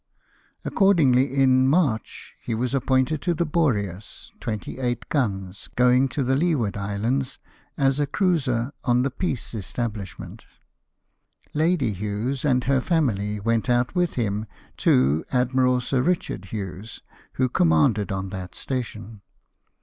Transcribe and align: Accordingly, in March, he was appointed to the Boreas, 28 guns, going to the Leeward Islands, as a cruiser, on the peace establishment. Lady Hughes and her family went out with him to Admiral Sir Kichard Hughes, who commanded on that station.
Accordingly, 0.65 1.31
in 1.31 1.67
March, 1.67 2.33
he 2.41 2.55
was 2.55 2.73
appointed 2.73 3.21
to 3.21 3.35
the 3.35 3.45
Boreas, 3.45 4.31
28 4.39 5.07
guns, 5.09 5.69
going 5.75 6.07
to 6.09 6.23
the 6.23 6.35
Leeward 6.35 6.75
Islands, 6.75 7.37
as 7.77 7.99
a 7.99 8.07
cruiser, 8.07 8.71
on 8.83 9.03
the 9.03 9.11
peace 9.11 9.53
establishment. 9.53 10.47
Lady 11.53 11.93
Hughes 11.93 12.43
and 12.43 12.63
her 12.63 12.81
family 12.81 13.39
went 13.39 13.69
out 13.69 13.93
with 13.93 14.15
him 14.15 14.47
to 14.77 15.23
Admiral 15.31 15.79
Sir 15.79 16.01
Kichard 16.01 16.45
Hughes, 16.45 17.01
who 17.33 17.47
commanded 17.47 18.11
on 18.11 18.29
that 18.29 18.55
station. 18.55 19.21